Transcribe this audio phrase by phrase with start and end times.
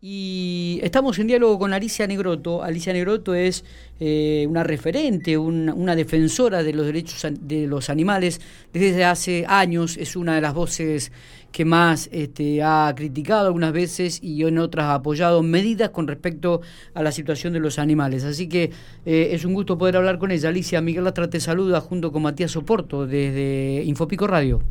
[0.00, 2.62] Y estamos en diálogo con Alicia Negroto.
[2.62, 3.64] Alicia Negroto es
[3.98, 8.40] eh, una referente, una defensora de los derechos de los animales
[8.72, 9.96] desde hace años.
[9.96, 11.10] Es una de las voces
[11.50, 16.60] que más este, ha criticado algunas veces y en otras ha apoyado medidas con respecto
[16.94, 18.22] a la situación de los animales.
[18.22, 18.70] Así que
[19.04, 20.50] eh, es un gusto poder hablar con ella.
[20.50, 24.62] Alicia, Miguel Lastra te saluda junto con Matías Soporto desde Infopico Radio.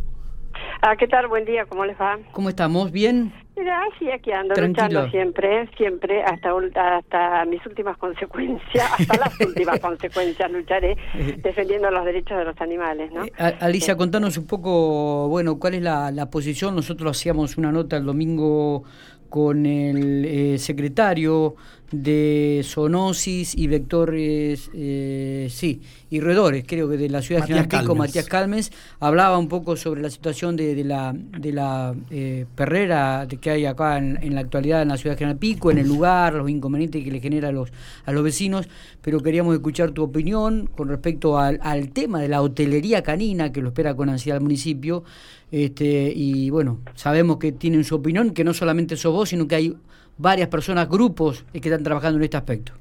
[0.81, 1.27] Ah, ¿qué tal?
[1.27, 2.17] Buen día, ¿cómo les va?
[2.31, 2.93] ¿Cómo estamos?
[2.93, 3.33] ¿Bien?
[3.57, 9.79] Mira, sí, aquí ando, luchando siempre, siempre, hasta, hasta mis últimas consecuencias, hasta las últimas
[9.79, 10.95] consecuencias lucharé
[11.37, 13.25] defendiendo los derechos de los animales, ¿no?
[13.25, 16.75] Eh, Alicia, contanos un poco, bueno, ¿cuál es la, la posición?
[16.75, 18.83] Nosotros hacíamos una nota el domingo
[19.29, 21.55] con el eh, secretario
[21.91, 27.67] de zoonosis y vectores, eh, sí, y roedores, creo que de la ciudad de General
[27.67, 32.45] Pico, Matías Calmes, hablaba un poco sobre la situación de, de la, de la eh,
[32.55, 35.87] perrera que hay acá en, la actualidad en la ciudad de General Pico, en el
[35.87, 37.71] lugar, los inconvenientes que le genera a los,
[38.05, 38.67] a los vecinos,
[39.01, 43.61] pero queríamos escuchar tu opinión con respecto al, al tema de la hotelería canina, que
[43.61, 45.05] lo espera con ansiedad el municipio,
[45.51, 49.55] este, y bueno, sabemos que tienen su opinión, que no solamente sos vos, sino que
[49.55, 49.77] hay
[50.17, 52.73] varias personas, grupos que están trabajando en este aspecto.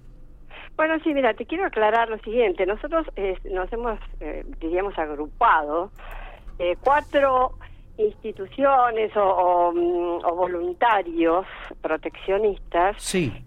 [0.77, 2.67] Bueno, sí, mira, te quiero aclarar lo siguiente.
[2.67, 5.91] Nosotros eh, nos hemos, eh, diríamos, agrupado
[6.59, 7.53] eh, cuatro
[7.97, 11.47] instituciones o, mm, voluntarios
[11.81, 12.97] proteccionistas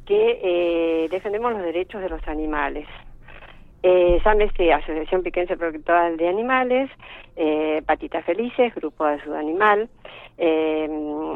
[0.07, 2.87] que defendemos los derechos de los animales.
[3.81, 6.89] Eh, llámese Asociación Piquense Protectora de Animales,
[7.37, 9.89] eh, Patitas Felices, Grupo de Ayuda Animal,
[10.37, 10.89] eh,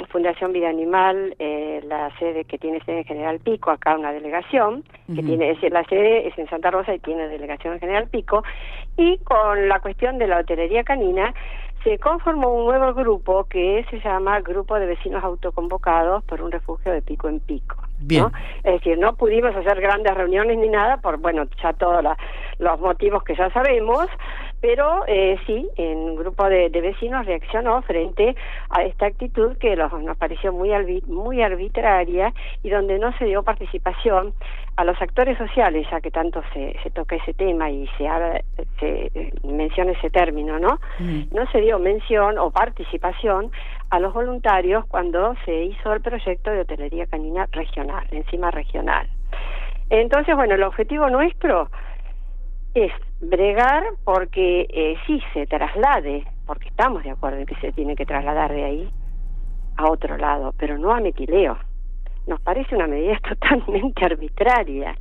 [0.10, 4.84] Fundación Vida Animal, eh, la sede que tiene sede en General Pico, acá una delegación,
[5.16, 8.44] que tiene, la sede es en Santa Rosa y tiene delegación en General Pico,
[8.98, 11.34] y con la cuestión de la hotelería canina,
[11.84, 16.92] se conformó un nuevo grupo que se llama Grupo de Vecinos Autoconvocados por un refugio
[16.94, 17.76] de pico en pico.
[18.10, 18.32] ¿no?
[18.64, 22.04] Es decir, no pudimos hacer grandes reuniones ni nada por, bueno, ya todos
[22.60, 24.08] los motivos que ya sabemos,
[24.62, 28.36] pero eh, sí, en un grupo de, vecinos reaccionó frente
[28.70, 30.72] a esta actitud que nos pareció muy,
[31.08, 32.34] muy arbitraria
[32.64, 34.34] y donde no se dio participación
[34.76, 38.08] a los actores sociales, ya que tanto se, se toca ese tema y se,
[38.80, 40.80] se eh, menciona ese término, ¿no?
[41.00, 41.24] Mm.
[41.32, 43.52] No se dio mención o participación
[43.90, 49.08] a los voluntarios cuando se hizo el proyecto de hotelería canina regional, encima regional.
[49.90, 51.70] Entonces, bueno, el objetivo nuestro
[52.74, 57.96] es bregar porque eh, sí se traslade, porque estamos de acuerdo en que se tiene
[57.96, 58.90] que trasladar de ahí
[59.78, 61.58] a otro lado, pero no a metileo.
[62.28, 64.96] Nos parece una medida totalmente arbitraria.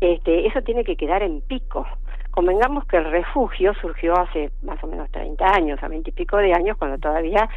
[0.00, 1.86] Este, eso tiene que quedar en pico.
[2.30, 6.36] Convengamos que el refugio surgió hace más o menos 30 años, a 20 y pico
[6.38, 7.48] de años, cuando todavía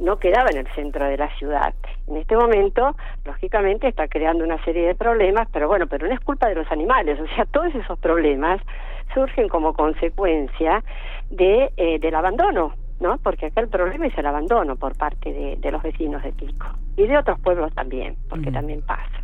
[0.00, 1.72] no quedaba en el centro de la ciudad.
[2.08, 6.18] En este momento, lógicamente, está creando una serie de problemas, pero bueno, pero no es
[6.18, 8.60] culpa de los animales, o sea, todos esos problemas
[9.14, 10.82] surgen como consecuencia
[11.30, 13.18] de, eh, del abandono, ¿no?
[13.18, 16.66] Porque acá el problema es el abandono por parte de, los vecinos de Pico
[16.96, 19.22] y de otros pueblos también, porque también pasa.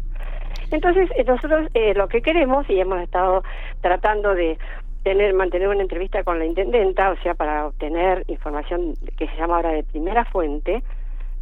[0.70, 3.42] Entonces, eh, nosotros eh, lo que queremos, y hemos estado
[3.80, 4.58] tratando de
[5.02, 9.56] tener mantener una entrevista con la intendenta, o sea, para obtener información que se llama
[9.56, 10.82] ahora de primera fuente,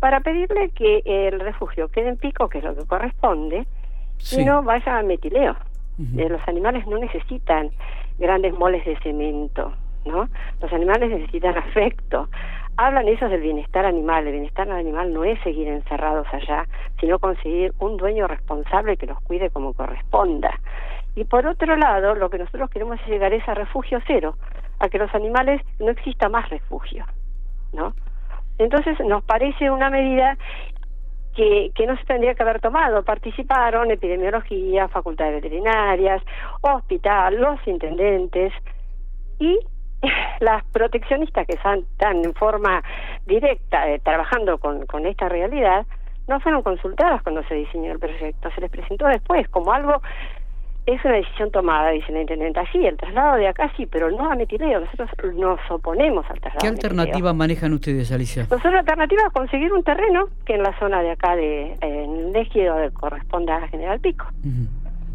[0.00, 3.66] para pedirle que el refugio quede en Pico, que es lo que corresponde,
[4.32, 5.56] y no vaya a metileo.
[5.98, 7.70] los animales no necesitan
[8.18, 9.72] grandes moles de cemento,
[10.04, 10.28] ¿no?
[10.60, 12.28] Los animales necesitan afecto.
[12.76, 14.26] Hablan ellos del bienestar animal.
[14.26, 16.66] El bienestar animal no es seguir encerrados allá,
[17.00, 20.60] sino conseguir un dueño responsable que los cuide como corresponda.
[21.16, 24.36] Y por otro lado, lo que nosotros queremos es llegar a refugio cero,
[24.78, 27.04] a que los animales no exista más refugio,
[27.72, 27.92] ¿no?
[28.58, 30.36] Entonces nos parece una medida
[31.74, 33.04] que, no se tendría que haber tomado.
[33.04, 36.22] Participaron epidemiología, facultades veterinarias,
[36.62, 38.52] hospital, los intendentes
[39.38, 39.58] y
[40.40, 41.84] las proteccionistas que están,
[42.24, 42.82] en forma
[43.26, 45.86] directa eh, trabajando con, con esta realidad
[46.26, 50.02] no fueron consultadas cuando se diseñó el proyecto, se les presentó después como algo
[50.94, 52.64] es una decisión tomada, dice la intendenta.
[52.72, 54.80] Sí, el traslado de acá sí, pero no a metileo.
[54.80, 56.60] Nosotros nos oponemos al traslado.
[56.60, 58.44] ¿Qué alternativa manejan ustedes, Alicia?
[58.44, 62.34] Nosotros la alternativa es conseguir un terreno que en la zona de acá, de, en
[62.34, 64.26] el corresponda a General Pico.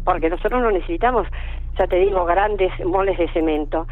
[0.04, 1.26] Porque nosotros no necesitamos,
[1.76, 3.88] ya te digo, grandes moles de cemento.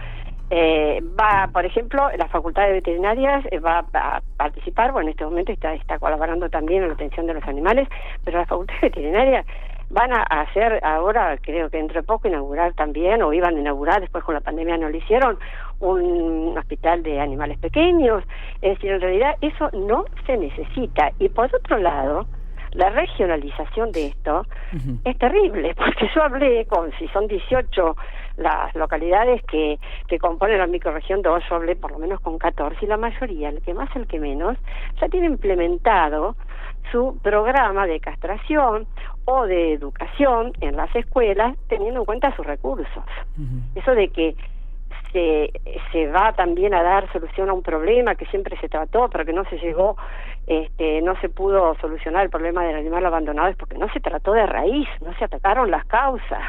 [0.51, 5.25] Eh, va, por ejemplo, la Facultad de Veterinarias eh, va a participar, bueno, en este
[5.25, 7.89] momento está, está colaborando también en la atención de los animales,
[8.23, 9.47] pero la Facultad de Veterinarias
[9.93, 14.25] van a hacer ahora, creo que entre poco, inaugurar también, o iban a inaugurar, después
[14.25, 15.39] con la pandemia no lo hicieron,
[15.81, 18.25] un hospital de animales pequeños.
[18.63, 21.13] Es decir, en realidad eso no se necesita.
[21.19, 22.27] Y por otro lado,
[22.73, 24.47] la regionalización de esto
[25.05, 27.97] es terrible, porque yo hablé con, si son 18
[28.37, 32.79] las localidades que, que componen la microregión 2, yo hablé por lo menos con 14
[32.83, 34.57] y la mayoría, el que más, el que menos,
[35.01, 36.37] ya tiene implementado
[36.91, 38.87] su programa de castración
[39.25, 43.05] o de educación en las escuelas teniendo en cuenta sus recursos.
[43.75, 44.35] Eso de que
[45.13, 45.53] se,
[45.93, 49.33] se va también a dar solución a un problema que siempre se trató, pero que
[49.33, 49.97] no se llegó,
[50.47, 54.33] este, no se pudo solucionar el problema del animal abandonado, es porque no se trató
[54.33, 56.43] de raíz, no se atacaron las causas.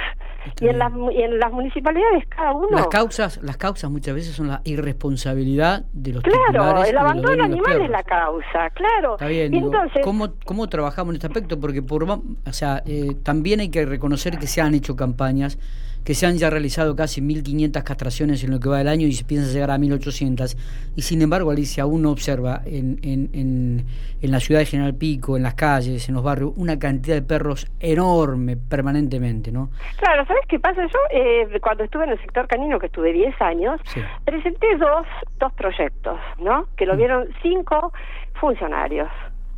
[0.59, 2.69] Y en, las, y en las municipalidades cada uno...
[2.71, 7.81] Las causas, las causas muchas veces son la irresponsabilidad de los Claro, el abandono animal
[7.81, 9.13] es la causa, claro.
[9.13, 11.59] Está bien, entonces, ¿cómo, ¿cómo trabajamos en este aspecto?
[11.59, 12.21] Porque por, o
[12.51, 15.57] sea, eh, también hay que reconocer que se han hecho campañas
[16.03, 19.13] que se han ya realizado casi 1.500 castraciones en lo que va del año y
[19.13, 20.55] se piensa llegar a 1.800.
[20.95, 23.85] Y sin embargo, Alicia, uno observa en, en, en,
[24.21, 27.21] en, la ciudad de General Pico, en las calles, en los barrios, una cantidad de
[27.21, 29.69] perros enorme permanentemente, ¿no?
[29.97, 30.81] Claro, ¿sabes qué pasa?
[30.81, 33.79] Yo, eh, cuando estuve en el sector canino, que estuve 10 años,
[34.25, 35.07] presenté dos,
[35.39, 36.67] dos proyectos, ¿no?
[36.75, 36.97] Que lo mm.
[36.97, 37.93] vieron cinco
[38.39, 39.09] funcionarios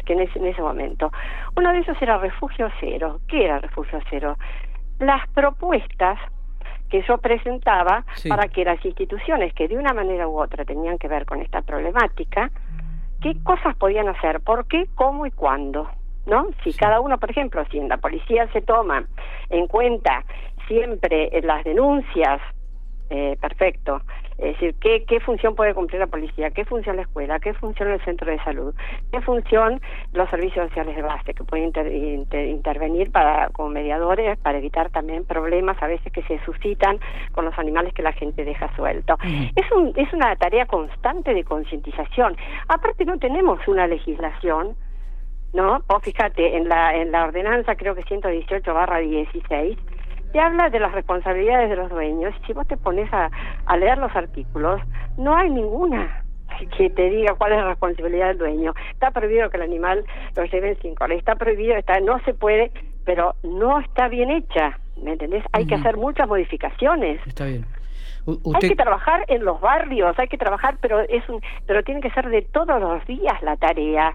[0.06, 1.12] que en ese, en ese momento.
[1.57, 3.19] Uno de ellos era Refugio Cero.
[3.27, 4.38] ¿Qué era Refugio Cero?
[5.00, 6.19] Las propuestas
[6.95, 11.09] que yo presentaba para que las instituciones que de una manera u otra tenían que
[11.09, 12.50] ver con esta problemática,
[13.21, 15.89] qué cosas podían hacer, por qué, cómo y cuándo.
[16.25, 16.47] ¿No?
[16.63, 19.06] Si cada uno, por ejemplo, si en la policía se toma
[19.50, 20.24] en cuenta
[20.68, 22.42] siempre las denuncias
[23.12, 24.01] eh, perfecto.
[24.37, 26.51] Es decir, ¿qué, ¿qué función puede cumplir la policía?
[26.51, 27.39] ¿Qué función la escuela?
[27.39, 28.75] ¿Qué función el centro de salud?
[29.11, 29.79] ¿Qué función
[30.13, 31.71] los servicios sociales de base que pueden
[32.31, 36.99] intervenir para como mediadores para evitar también problemas a veces que se suscitan
[37.31, 39.15] con los animales que la gente deja suelto?
[39.55, 42.35] Es, un, es una tarea constante de concientización.
[42.67, 44.75] Aparte no tenemos una legislación
[45.53, 45.81] ¿no?
[45.88, 49.77] O fíjate, en la, en la ordenanza creo que 118 barra 16,
[50.35, 52.35] se habla de las responsabilidades de los dueños.
[52.45, 53.31] Si vos te pones a,
[53.67, 54.81] a leer los artículos,
[55.17, 56.25] no hay ninguna
[56.77, 58.73] que te diga cuál es la responsabilidad del dueño.
[58.91, 60.03] Está prohibido que el animal
[60.35, 62.73] lo lleven sin cola, está prohibido, está, no se puede,
[63.05, 65.41] pero no está bien hecha, ¿me entendés?
[65.53, 67.25] Hay que hacer muchas modificaciones.
[67.25, 67.65] Está bien.
[68.27, 72.11] Hay que trabajar en los barrios, hay que trabajar, pero es un, pero tiene que
[72.11, 74.13] ser de todos los días la tarea.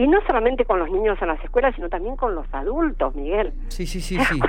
[0.00, 3.52] Y no solamente con los niños en las escuelas, sino también con los adultos, Miguel.
[3.68, 4.16] Sí, sí, sí.
[4.18, 4.40] sí.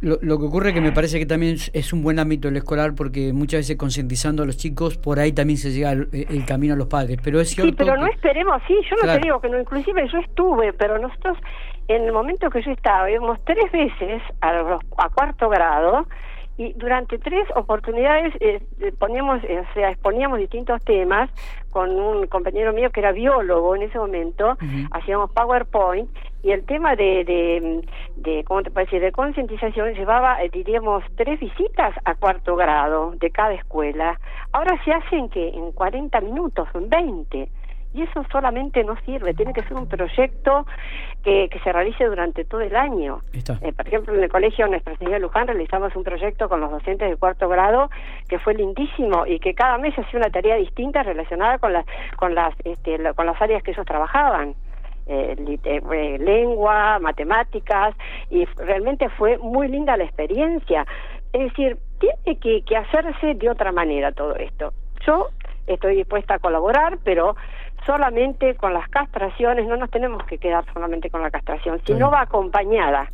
[0.00, 2.56] Lo, lo, que ocurre es que me parece que también es un buen ámbito el
[2.56, 6.74] escolar porque muchas veces concientizando a los chicos, por ahí también se llega el, camino
[6.74, 7.18] a los padres.
[7.24, 10.08] Pero es cierto Sí, pero no esperemos, sí, yo no te digo que no, inclusive
[10.08, 11.36] yo estuve, pero nosotros
[11.88, 16.06] en el momento que yo estaba, íbamos tres veces a, a cuarto grado
[16.58, 21.30] y durante tres oportunidades eh, eh poníamos, eh, o sea, exponíamos distintos temas
[21.70, 24.58] con un compañero mío que era biólogo en ese momento,
[24.90, 26.10] hacíamos PowerPoint
[26.42, 27.82] y el tema de, de,
[28.16, 33.30] de ¿cómo te parece?, de concientización llevaba, eh, diríamos, tres visitas a cuarto grado de
[33.30, 34.18] cada escuela.
[34.52, 37.48] Ahora se hacen que en 40 minutos, en 20
[37.94, 40.66] y eso solamente no sirve, tiene que ser un proyecto
[41.24, 43.20] que, que se realice durante todo el año.
[43.32, 47.08] Eh, por ejemplo, en el colegio Nuestra Señora Luján realizamos un proyecto con los docentes
[47.08, 47.90] de cuarto grado
[48.28, 51.86] que fue lindísimo y que cada mes hacía una tarea distinta relacionada con las
[52.16, 54.54] con las este, con las áreas que ellos trabajaban.
[55.10, 57.94] Eh, eh, lengua, matemáticas,
[58.28, 60.86] y realmente fue muy linda la experiencia.
[61.32, 64.74] Es decir, tiene que, que hacerse de otra manera todo esto.
[65.06, 65.28] Yo
[65.66, 67.36] estoy dispuesta a colaborar, pero
[67.88, 72.10] solamente con las castraciones, no nos tenemos que quedar solamente con la castración, si no
[72.10, 73.10] va acompañada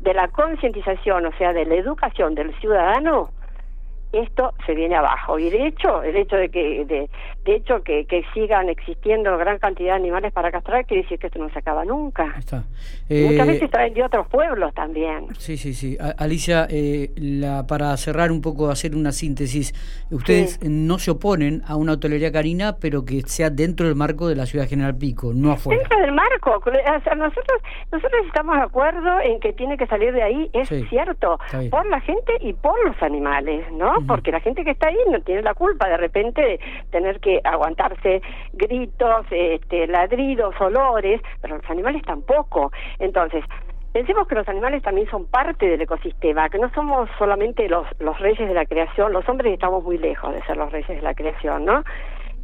[0.00, 3.30] de la concientización, o sea, de la educación del ciudadano,
[4.12, 5.38] esto se viene abajo.
[5.38, 7.10] Y de hecho el hecho de que de,
[7.44, 11.28] de hecho que, que, sigan existiendo gran cantidad de animales para castrar quiere decir que
[11.28, 12.34] esto no se acaba nunca.
[12.38, 12.64] Está.
[13.08, 15.28] muchas eh, veces traen de otros pueblos también.
[15.38, 15.96] Sí sí sí.
[16.18, 19.74] Alicia eh, la, para cerrar un poco hacer una síntesis
[20.10, 24.36] ustedes no se oponen a una hotelería carina pero que sea dentro del marco de
[24.36, 25.80] la ciudad General Pico no afuera.
[25.80, 26.62] dentro del marco.
[26.64, 27.62] O sea, nosotros
[27.92, 31.38] nosotros estamos de acuerdo en que tiene que salir de ahí es cierto
[31.70, 35.20] por la gente y por los animales no porque la gente que está ahí no
[35.20, 41.70] tiene la culpa de repente de tener que aguantarse gritos, este, ladridos, olores, pero los
[41.70, 42.72] animales tampoco.
[42.98, 43.44] Entonces,
[43.92, 48.18] Pensemos que los animales también son parte del ecosistema, que no somos solamente los, los
[48.20, 51.14] reyes de la creación, los hombres estamos muy lejos de ser los reyes de la
[51.14, 51.82] creación, ¿no?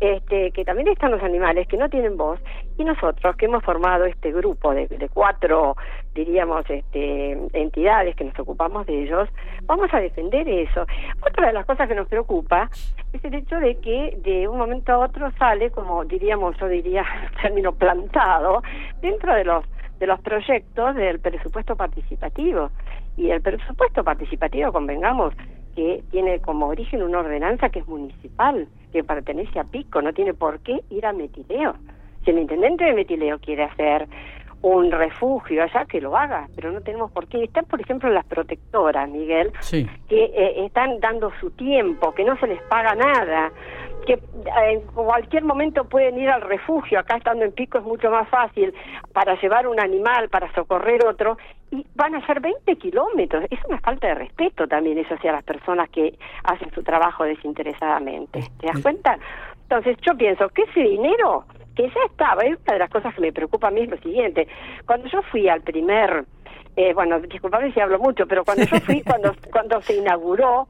[0.00, 2.40] Este, que también están los animales que no tienen voz
[2.76, 5.76] y nosotros que hemos formado este grupo de, de cuatro,
[6.14, 9.28] diríamos, este, entidades que nos ocupamos de ellos,
[9.62, 10.86] vamos a defender eso.
[11.26, 12.68] Otra de las cosas que nos preocupa
[13.12, 17.04] es el hecho de que de un momento a otro sale, como diríamos, yo diría,
[17.42, 18.62] término plantado,
[19.00, 19.64] dentro de los
[19.98, 22.70] de los proyectos del presupuesto participativo.
[23.16, 25.34] Y el presupuesto participativo, convengamos,
[25.74, 30.34] que tiene como origen una ordenanza que es municipal, que pertenece a Pico, no tiene
[30.34, 31.74] por qué ir a Metileo.
[32.24, 34.08] Si el intendente de Metileo quiere hacer
[34.64, 37.44] un refugio allá, que lo haga, pero no tenemos por qué.
[37.44, 42.46] Están, por ejemplo, las protectoras, Miguel, que eh, están dando su tiempo, que no se
[42.46, 43.52] les paga nada,
[44.06, 44.20] que eh,
[44.70, 48.72] en cualquier momento pueden ir al refugio, acá estando en Pico es mucho más fácil,
[49.12, 51.36] para llevar un animal, para socorrer otro,
[51.74, 53.44] y van a ser 20 kilómetros.
[53.50, 58.44] Es una falta de respeto también eso hacia las personas que hacen su trabajo desinteresadamente.
[58.60, 59.18] ¿Te das cuenta?
[59.62, 63.20] Entonces yo pienso que ese dinero que ya estaba, y una de las cosas que
[63.20, 64.46] me preocupa a mí es lo siguiente,
[64.86, 66.24] cuando yo fui al primer,
[66.76, 70.68] eh, bueno, disculpame si hablo mucho, pero cuando yo fui, cuando, cuando se inauguró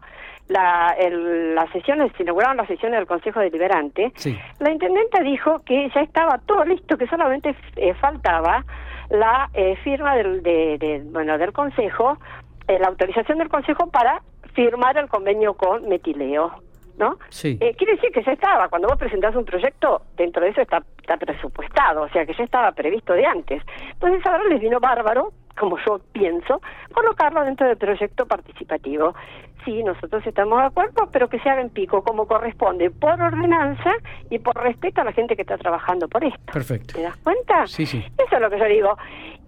[0.48, 4.12] la, el, las sesiones, se inauguraron las sesiones del Consejo Deliberante,
[4.58, 8.64] la intendenta dijo que ya estaba todo listo, que solamente eh, faltaba
[9.10, 12.18] la eh, firma del, de, bueno, del Consejo,
[12.66, 14.22] la autorización del Consejo para
[14.54, 16.52] firmar el convenio con Metileo.
[16.96, 17.18] ¿no?
[17.28, 17.58] Sí.
[17.60, 20.82] Eh, quiere decir que ya estaba, cuando vos presentás un proyecto, dentro de eso está,
[21.00, 23.62] está presupuestado, o sea que ya estaba previsto de antes.
[23.92, 26.60] Entonces ahora les vino bárbaro, como yo pienso,
[26.92, 29.14] colocarlo dentro del proyecto participativo
[29.64, 33.92] sí, nosotros estamos de acuerdo, pero que se haga en pico como corresponde, por ordenanza
[34.30, 36.52] y por respeto a la gente que está trabajando por esto.
[36.52, 36.94] Perfecto.
[36.94, 37.66] ¿Te das cuenta?
[37.66, 37.98] Sí, sí.
[37.98, 38.98] Eso es lo que yo digo.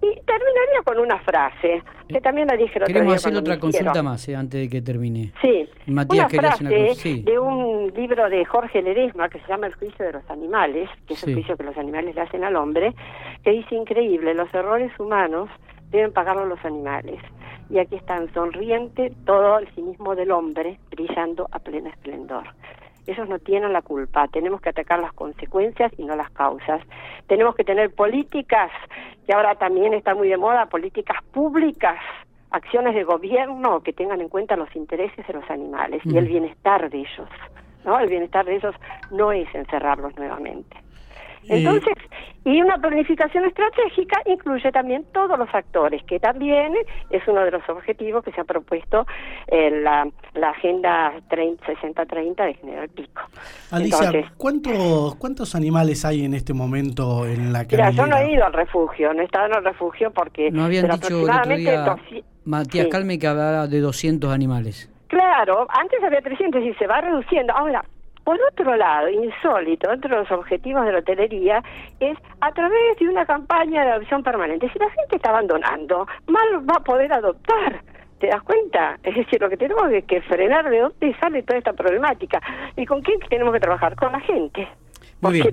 [0.02, 4.28] Y terminaría con una frase, que también la dije el Queremos hacer otra consulta más
[4.28, 5.32] eh, antes de que termine.
[5.40, 10.04] Sí, Matías, una frase de un libro de Jorge Ledesma que se llama El juicio
[10.04, 12.94] de los animales, que es el juicio que los animales le hacen al hombre,
[13.42, 15.48] que dice increíble, los errores humanos
[15.90, 17.20] deben pagarlo los animales
[17.70, 22.44] y aquí están sonriente todo el cinismo del hombre brillando a pleno esplendor.
[23.06, 26.82] Esos no tienen la culpa, tenemos que atacar las consecuencias y no las causas.
[27.28, 28.70] Tenemos que tener políticas,
[29.26, 31.98] que ahora también está muy de moda, políticas públicas,
[32.50, 36.90] acciones de gobierno que tengan en cuenta los intereses de los animales y el bienestar
[36.90, 37.28] de ellos.
[37.84, 37.98] ¿no?
[37.98, 38.74] El bienestar de ellos
[39.12, 40.76] no es encerrarlos nuevamente.
[41.48, 41.94] Entonces,
[42.44, 46.74] y una planificación estratégica incluye también todos los actores, que también
[47.10, 49.04] es uno de los objetivos que se ha propuesto
[49.48, 53.22] en la, la Agenda 60-30 de General Pico.
[53.72, 57.78] Alicia, ¿cuántos, ¿cuántos animales hay en este momento en la calle?
[57.78, 60.50] Mira, yo no he ido al refugio, no he estado en el refugio porque...
[60.52, 61.96] No habían dicho el otro día,
[62.44, 64.88] Matías Calme, que hablaba de 200 animales.
[65.08, 67.52] Claro, antes había 300 y se va reduciendo.
[67.52, 67.84] Ahora,
[68.26, 71.62] por otro lado, insólito, otro de los objetivos de la hotelería
[72.00, 74.68] es a través de una campaña de adopción permanente.
[74.72, 77.82] Si la gente está abandonando, mal va a poder adoptar.
[78.18, 78.98] ¿Te das cuenta?
[79.04, 82.42] Es decir, lo que tenemos es que frenar de dónde sale toda esta problemática.
[82.76, 83.94] ¿Y con quién tenemos que trabajar?
[83.94, 84.66] Con la gente.
[85.20, 85.48] Porque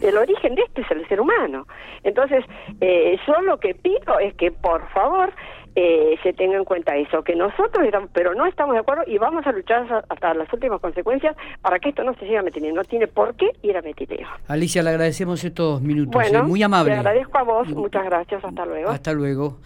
[0.00, 1.66] el origen de este es el ser humano.
[2.04, 2.42] Entonces,
[2.80, 5.30] eh, yo lo que pido es que, por favor,
[5.74, 9.18] eh, se tenga en cuenta eso, que nosotros estamos, pero no estamos de acuerdo y
[9.18, 12.74] vamos a luchar hasta las últimas consecuencias para que esto no se siga metiendo.
[12.74, 14.28] No tiene por qué ir a metileo.
[14.48, 16.12] Alicia, le agradecemos estos minutos.
[16.12, 16.92] Bueno, muy amable.
[16.92, 18.90] Le agradezco a vos, muchas gracias, hasta luego.
[18.90, 19.58] Hasta luego.